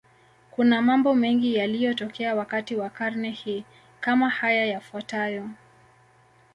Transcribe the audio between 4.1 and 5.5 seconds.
haya yafuatayo.